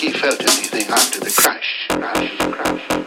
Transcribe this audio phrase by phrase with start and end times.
[0.00, 1.86] He felt anything after the crash.
[1.90, 2.99] crash, crash.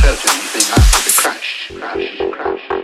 [0.00, 2.79] certainly anything after the crash, crash, crash.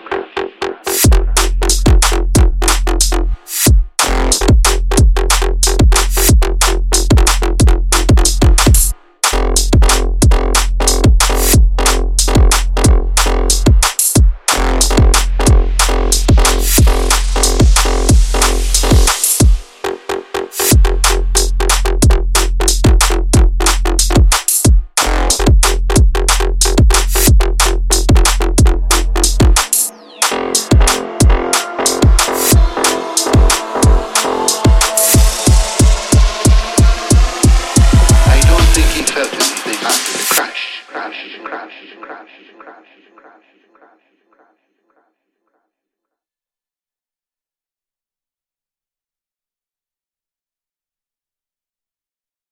[40.37, 42.27] crash, crash, crash, crash.
[42.29, 42.46] crash.